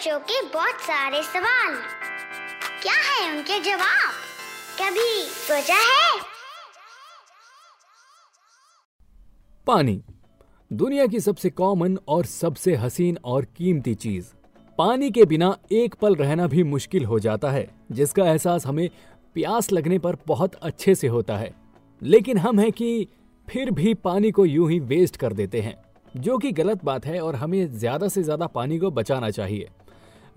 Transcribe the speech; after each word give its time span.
बच्चों 0.00 0.18
के 0.20 0.40
बहुत 0.48 0.80
सारे 0.80 1.22
सवाल। 1.22 1.74
क्या 2.82 2.92
है 2.98 3.30
उनके 3.30 3.58
जवाब? 3.60 4.12
कभी 4.78 5.24
सोचा 5.24 5.74
है? 5.76 6.20
पानी। 9.66 10.00
दुनिया 10.70 11.06
की 11.06 11.20
सबसे 11.20 11.50
कॉमन 11.50 11.98
और 12.08 12.24
सबसे 12.24 12.74
हसीन 12.74 13.18
और 13.24 13.44
कीमती 13.56 13.94
चीज़। 13.94 14.30
पानी 14.78 15.10
के 15.10 15.24
बिना 15.24 15.54
एक 15.72 15.94
पल 15.94 16.14
रहना 16.14 16.46
भी 16.46 16.62
मुश्किल 16.64 17.04
हो 17.04 17.18
जाता 17.18 17.50
है, 17.50 17.68
जिसका 17.92 18.24
एहसास 18.24 18.66
हमें 18.66 18.88
प्यास 19.36 19.70
लगने 19.72 19.98
पर 19.98 20.16
बहुत 20.26 20.54
अच्छे 20.54 20.94
से 20.94 21.08
होता 21.08 21.36
है। 21.36 21.52
लेकिन 22.02 22.38
हम 22.38 22.60
है 22.60 22.70
कि 22.70 23.06
फिर 23.48 23.70
भी 23.72 23.94
पानी 24.04 24.30
को 24.30 24.46
यूँ 24.46 24.70
ही 24.70 24.78
वेस्ट 24.80 25.16
कर 25.16 25.32
देते 25.32 25.60
हैं, 25.60 25.76
जो 26.14 26.38
कि 26.38 26.52
गलत 26.52 26.84
बात 26.84 27.06
है 27.06 27.20
और 27.20 27.36
हमें 27.36 27.78
ज़्यादा 27.78 28.08
से 28.08 28.22
ज़्यादा 28.22 28.46
पानी 28.46 28.78
को 28.78 28.90
बचाना 28.92 29.30
चाहिए। 29.30 29.68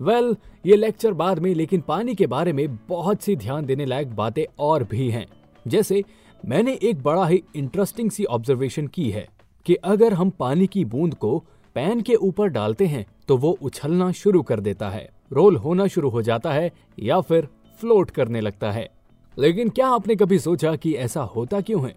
वेल 0.00 0.24
well, 0.24 0.66
ये 0.66 0.76
लेक्चर 0.76 1.12
बाद 1.12 1.38
में 1.38 1.54
लेकिन 1.54 1.80
पानी 1.80 2.14
के 2.14 2.26
बारे 2.26 2.52
में 2.52 2.76
बहुत 2.76 3.22
सी 3.22 3.36
ध्यान 3.36 3.66
देने 3.66 3.86
लायक 3.86 4.14
बातें 4.14 4.44
और 4.58 4.84
भी 4.84 5.10
हैं। 5.10 5.26
जैसे 5.66 6.02
मैंने 6.44 6.78
एक 6.82 7.02
बड़ा 7.02 7.26
ही 7.26 7.42
इंटरेस्टिंग 7.56 8.10
सी 8.10 8.24
ऑब्जर्वेशन 8.24 8.86
की 8.86 9.10
है 9.10 9.28
कि 9.66 9.74
अगर 9.74 10.14
हम 10.14 10.30
पानी 10.30 10.66
की 10.66 10.84
बूंद 10.84 11.14
को 11.14 11.44
पैन 11.74 12.00
के 12.00 12.14
ऊपर 12.14 12.48
डालते 12.48 12.86
हैं 12.86 13.06
तो 13.28 13.36
वो 13.36 13.58
उछलना 13.62 14.12
शुरू 14.12 14.42
कर 14.42 14.60
देता 14.60 14.90
है। 14.90 15.08
रोल 15.32 15.56
होना 15.56 15.86
शुरू 15.86 16.08
हो 16.08 16.22
जाता 16.22 16.52
है 16.52 16.70
या 16.98 17.20
फिर 17.20 17.48
फ्लोट 17.80 18.10
करने 18.10 18.40
लगता 18.40 18.72
है। 18.72 18.90
लेकिन 19.38 19.68
क्या 19.68 19.86
आपने 19.86 20.16
कभी 20.16 20.38
सोचा 20.38 20.76
कि 20.76 20.92
ऐसा 20.92 21.22
होता 21.22 21.60
क्यों 21.60 21.86
है? 21.86 21.96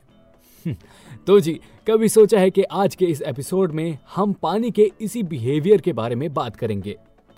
तो 1.27 1.39
जी 1.39 1.59
कभी 1.87 2.09
सोचा 2.09 2.39
है 2.39 2.49
कि 2.51 2.63
आज 2.63 2.95
के 2.95 3.05
इस 3.05 3.21
एपिसोड 3.21 3.71
में 3.71 3.97
हम 4.15 4.33
पानी 4.33 4.71
के 4.71 4.91
इसी 5.01 5.23
बिहेवियर 5.23 5.81
के 5.81 5.93
बारे 5.93 6.15
में 6.15 6.33
बात 6.33 6.55
करेंगे। 6.55 6.95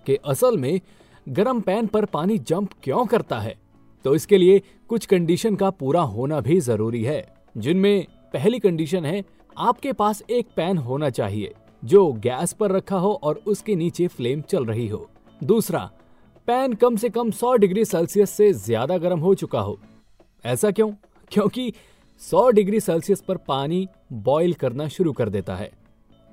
कि 0.09 0.15
असल 0.25 0.57
में 0.57 0.79
गर्म 1.29 1.59
पैन 1.61 1.87
पर 1.87 2.05
पानी 2.05 2.37
जंप 2.37 2.69
क्यों 2.83 3.05
करता 3.05 3.39
है? 3.39 3.55
तो 4.05 4.15
इसके 4.15 4.37
लिए 4.37 4.61
कुछ 4.87 5.05
कंडीशन 5.05 5.55
का 5.55 5.69
पूरा 5.69 6.01
होना 6.01 6.39
भी 6.39 6.59
ज़रूरी 6.59 7.03
है, 7.03 7.33
जिनमें 7.57 8.05
पहली 8.33 8.59
कंडीशन 8.59 9.05
है, 9.05 9.23
आपके 9.57 9.93
पास 9.93 10.23
एक 10.29 10.47
पैन 10.55 10.77
होना 10.77 11.09
चाहिए, 11.09 11.53
जो 11.83 12.13
गैस 12.13 12.53
पर 12.53 12.71
रखा 12.71 12.97
हो 12.97 13.19
और 13.23 13.41
उसके 13.47 13.75
नीचे 13.75 14.07
फ्लेम 14.07 14.41
चल 14.41 14.65
रही 14.65 14.87
हो। 14.87 15.09
दूसरा, 15.43 15.89
पैन 16.47 16.73
कम 16.73 16.95
से 16.95 17.09
कम 17.09 17.31
100 17.31 17.55
डिग्री 17.55 17.85
सेल्सियस 17.85 18.29
से 18.29 18.51
ज़्यादा 18.53 18.97
गर्म 18.97 19.19
हो 19.19 19.35
चुका 19.35 19.59
हो। 19.59 19.79
ऐसा 20.45 20.71
क्यों? 20.71 20.91
क्योंकि 21.31 21.73
100 22.21 22.49
डिग्री 22.49 22.79
सेल्सियस 22.79 23.21
पर 23.21 23.37
पानी 23.37 23.87
बॉईल 24.13 24.53
करना 24.53 24.87
शुरू 24.87 25.13
कर 25.13 25.29
देता 25.29 25.55
है। 25.55 25.71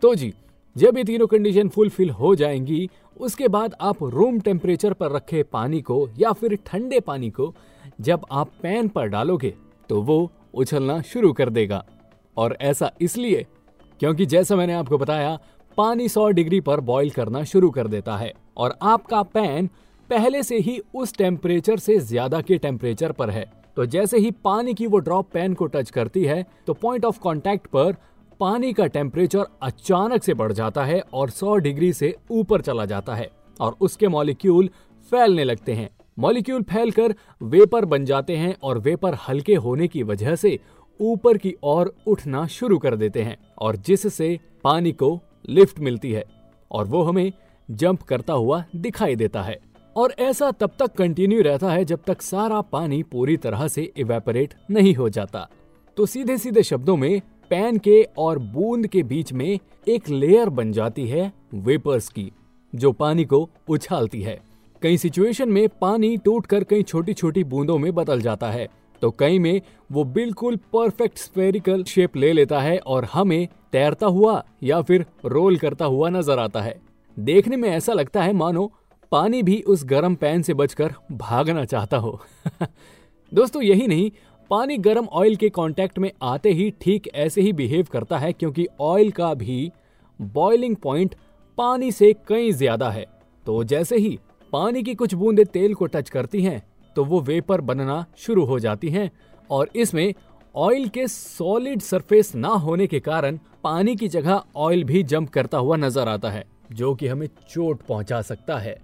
तो 0.03 0.15
जी 0.15 0.35
जब 0.77 0.97
ये 0.99 1.03
तीनों 1.05 1.27
कंडीशन 1.27 1.69
फुलफिल 1.69 2.11
हो 2.11 2.35
जाएँगी, 2.35 2.89
उसके 3.17 3.49
बाद 3.49 3.75
आप 3.81 4.03
रूम 4.05 4.41
टेम्परेचर 4.41 4.93
पर 4.93 5.13
रखे 5.13 5.43
पानी 5.43 5.81
को 5.81 6.09
या 6.19 6.33
फिर 6.33 6.57
ठंडे 6.67 7.01
पानी 7.01 7.31
को 7.31 7.55
जब 8.01 8.27
आप 8.33 8.51
पैन 8.63 8.89
पर 8.89 9.07
डालोगे 9.07 9.55
तो 9.91 10.01
वो 10.03 10.31
उछलना 10.55 11.01
शुरू 11.03 11.33
कर 11.33 11.51
देगा। 11.51 11.85
और 12.37 12.57
ऐसा 12.61 12.91
इसलिए 13.01 13.47
क्योंकि 14.01 14.27
जैसा 14.27 14.57
मैंने 14.57 14.73
आपको 14.73 14.99
बताया, 14.99 15.39
पानी 15.79 16.09
100 16.09 16.29
डिग्री 16.31 16.61
पर 16.61 16.81
बॉईल 16.83 17.11
करना 17.11 17.43
शुरू 17.45 17.71
कर 17.71 17.89
देता 17.89 18.17
है। 18.17 18.33
और 18.57 18.77
आपका 18.83 19.23
पैन 19.25 19.69
पहले 20.11 20.43
से 20.43 20.59
ही 20.59 20.81
उस 20.95 21.17
टेम्परेचर 21.17 21.79
से 21.79 21.99
ज़्यादा 22.01 22.41
के 22.41 22.59
टेम्परेचर 22.59 23.13
पर 23.13 23.31
है। 23.31 23.45
तो 23.77 23.87
जैसे 23.87 24.19
ही 24.19 24.31
पानी 24.45 24.75
की 24.75 24.87
वो 24.87 24.99
ड्रॉप 24.99 25.31
पैन 25.33 25.55
को 25.55 25.67
टच 25.67 25.91
करती 25.91 26.25
है 26.25 26.45
तो 26.67 26.75
पॉइंट 26.75 27.05
ऑफ़ 27.05 27.19
कांटेक्ट 27.25 27.67
पर 27.67 27.97
पानी 28.41 28.73
का 28.73 28.87
टेम्परेचर 28.87 29.45
अचानक 29.63 30.23
से 30.23 30.35
बढ़ 30.35 30.53
जाता 30.53 30.85
है 30.85 31.01
और 31.13 31.31
100 31.31 31.57
डिग्री 31.57 31.93
से 31.93 32.15
ऊपर 32.31 32.61
चला 32.61 32.85
जाता 32.85 33.15
है 33.15 33.31
और 33.61 33.77
उसके 33.81 34.09
मॉलिक्यूल 34.09 34.71
फैलने 35.11 35.45
लगते 35.45 35.73
हैं। 35.73 35.91
मॉलिक्यूल 36.19 36.63
फैलकर 36.63 37.15
वेपर 37.43 37.85
बन 37.85 38.05
जाते 38.05 38.37
हैं 38.37 38.57
और 38.63 38.79
वेपर 38.79 39.17
हल्के 39.29 39.55
होने 39.55 39.89
की 39.89 40.03
वजह 40.03 40.37
से 40.37 40.59
ऊपर 41.01 41.39
की 41.39 41.55
ओर 41.63 41.95
उठना 42.07 42.47
शुरू 42.47 42.79
कर 42.79 42.97
देते 42.97 43.23
हैं 43.23 43.37
और 43.59 43.77
जिससे 43.77 44.41
पानी 44.65 44.93
को 44.93 45.21
लिफ्ट 45.49 45.81
मिलती 45.81 46.13
है 46.13 46.25
और 46.73 46.87
वो 46.87 47.03
हमें 47.03 47.33
जंप 47.71 48.03
करता 48.03 48.33
हुआ 48.33 48.65
दिखाई 48.77 49.17
देता 49.17 49.43
है। 49.43 49.59
और 49.97 50.15
ऐसा 50.19 50.51
तब 50.51 50.71
तक 50.79 50.93
कंटिन्यू 50.93 51.43
रहता 51.43 51.71
है 51.71 51.85
जब 51.85 52.01
तक 52.07 52.23
सारा 52.23 52.61
पानी 52.61 53.03
पूरी 53.03 53.37
तरह 53.37 53.69
से 53.69 53.93
इवेपोरेट 53.97 54.55
नहीं 54.71 54.95
हो 54.95 55.09
जाता। 55.09 55.49
तो 55.97 56.07
सीधे 56.07 56.39
सीधे 56.39 56.63
शब्दों 56.63 56.97
में 56.97 57.23
पैन 57.51 57.79
के 57.79 58.03
और 58.19 58.39
बूंद 58.39 58.87
के 58.87 59.03
बीच 59.03 59.33
में 59.33 59.59
एक 59.89 60.09
लेयर 60.09 60.49
बन 60.49 60.73
जाती 60.73 61.07
है 61.09 61.33
वेपर्स 61.55 62.09
की, 62.09 62.31
जो 62.73 62.93
पानी 62.93 63.25
को 63.25 63.49
उछालती 63.69 64.23
है। 64.23 64.41
कई 64.83 64.97
सिचुएशन 64.97 65.49
में 65.49 65.69
पानी 65.81 66.17
टूटकर 66.17 66.65
कई 66.65 66.83
छोटी 66.83 67.15
छोटी 67.15 67.45
बूंदों 67.45 67.79
में 67.79 67.95
बदल 67.95 68.21
जाता 68.21 68.51
है 68.51 68.69
तो 69.03 69.11
कई 69.11 69.39
में 69.39 69.61
वो 69.93 70.05
बिल्कुल 70.05 70.57
परफेक्ट 70.73 71.19
स्फेरिकल 71.19 71.83
शेप 71.85 72.17
ले 72.17 72.33
लेता 72.33 72.61
है 72.61 72.79
और 72.79 73.05
हमें 73.05 73.47
तैरता 73.73 74.07
हुआ 74.07 74.43
या 74.63 74.81
फिर 74.83 75.05
रोल 75.25 75.57
करता 75.57 75.85
हुआ 75.85 76.09
नज़र 76.09 76.39
आता 76.39 76.61
है। 76.61 76.75
देखने 77.17 77.57
में 77.57 77.69
ऐसा 77.69 77.93
लगता 77.93 78.23
है, 78.23 78.33
मानो 78.33 78.71
पानी 79.13 79.43
भी 79.43 79.61
उस 79.63 79.85
गर्म 79.85 80.15
पैन 80.15 80.43
से 80.43 80.55
बचकर 80.55 80.95
भागना 81.13 81.65
चाहता 81.65 81.97
हो। 81.97 82.21
दोस्तों, 83.33 83.63
यही 83.63 83.87
नहीं 83.87 84.11
पानी 84.51 84.77
गर्म 84.79 85.07
ऑयल 85.13 85.37
के 85.37 85.49
कांटेक्ट 85.49 85.99
में 85.99 86.11
आते 86.23 86.51
ही 86.51 86.71
ठीक 86.81 87.09
ऐसे 87.15 87.41
ही 87.41 87.53
बिहेव 87.53 87.87
करता 87.93 88.19
है 88.19 88.33
क्योंकि 88.33 88.67
ऑयल 88.81 89.11
का 89.11 89.33
भी 89.35 89.71
बॉइलिंग 90.21 90.77
पॉइंट 90.77 91.15
पानी 91.59 91.91
से 91.93 92.13
कई 92.29 92.53
ज़्यादा 92.53 92.91
है। 92.91 93.05
तो 93.47 93.63
जैसे 93.65 93.97
ही 93.97 94.19
पानी 94.53 94.83
की 94.83 94.95
कुछ 94.95 95.15
बूंदे 95.15 95.45
तेल 95.45 95.75
को 95.75 95.87
टच 95.87 96.11
करती 96.11 96.43
हैं 96.43 96.63
तो 96.97 97.05
वो 97.05 97.21
वेपर 97.21 97.61
बनना 97.61 98.05
शुरू 98.19 98.45
हो 98.45 98.59
जाती 98.59 98.91
हैं 98.91 99.11
और 99.51 99.71
इसमें 99.77 100.13
ऑयल 100.55 100.89
के 100.89 101.07
सॉलिड 101.09 101.81
सरफेस 101.81 102.35
ना 102.35 102.49
होने 102.49 102.87
के 102.87 103.01
कारण 103.01 103.39
पानी 103.65 103.97
की 103.97 104.09
जगह 104.09 104.43
ऑयल 104.57 104.85
भी 104.85 105.03
जंप 105.03 105.29
करता 105.29 105.59
हुआ 105.59 105.77
नज़र 105.77 106.09
आता 106.09 106.31
है, 106.31 106.45
जो 106.73 106.95
कि 106.95 107.07
हमें 107.07 107.27
चोट 107.49 107.83
पहुँचा 107.89 108.21
सकता 108.23 108.59
है। 108.59 108.77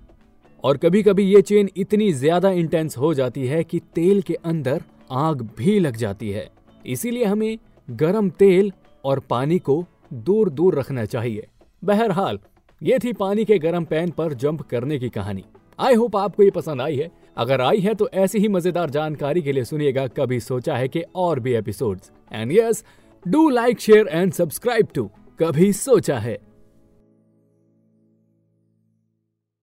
और 0.64 0.76
कभी 0.76 1.02
कभी 1.02 1.24
ये 1.24 1.42
चेन 1.42 1.68
इतनी 1.76 2.12
ज़्यादा 2.12 2.50
इंटेंस 2.50 2.96
हो 2.98 3.12
जाती 3.14 3.46
है 3.46 3.62
कि 3.64 3.78
तेल 3.94 4.20
के 4.22 4.34
अंदर 4.34 4.82
आग 5.12 5.42
भी 5.58 5.78
लग 5.78 5.96
जाती 5.96 6.30
है। 6.30 6.48
इसीलिए 6.86 7.24
हमें 7.24 7.58
गरम 7.88 8.28
तेल 8.30 8.72
और 9.04 9.20
पानी 9.20 9.58
को 9.58 9.84
दूर 10.12 10.50
दूर 10.50 10.78
रखना 10.78 11.04
चाहिए। 11.04 11.46
बहरहाल, 11.82 12.38
ये 12.82 12.98
थी 12.98 13.12
पानी 13.12 13.44
के 13.44 13.58
गर्म 13.58 13.84
पैन 13.84 14.10
पर 14.10 14.34
जंप 14.34 14.62
करने 14.62 14.98
की 14.98 15.08
कहानी। 15.08 15.44
आई 15.78 15.94
होप 15.94 16.16
आपको 16.16 16.42
ये 16.42 16.50
पसंद 16.50 16.80
आई 16.80 16.96
है। 16.96 17.10
अगर 17.36 17.60
आई 17.60 17.80
है 17.80 17.94
तो 17.94 18.08
ऐसी 18.14 18.38
ही 18.38 18.48
मज़ेदार 18.48 18.90
जानकारी 18.90 19.42
के 19.42 19.52
लिए 19.52 19.64
सुनिएगा 19.64 20.06
कभी 20.08 20.40
सोचा 20.40 20.76
है 20.76 20.88
कि 20.88 21.02
और 21.16 21.40
भी 21.40 21.54
episodes 21.54 22.10
and 22.32 22.52
yes 22.52 22.84
do 23.26 23.48
like 23.48 23.80
share 23.80 24.08
and 24.08 24.32
subscribe 24.32 24.88
to 24.94 25.10
कभी 25.40 25.72
सोचा 25.72 26.18
है। 26.18 26.38